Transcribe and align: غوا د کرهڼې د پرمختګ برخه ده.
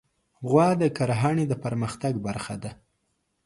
غوا 0.49 0.69
د 0.81 0.83
کرهڼې 0.97 1.45
د 1.49 1.53
پرمختګ 1.63 2.13
برخه 2.27 2.55
ده. 2.63 2.71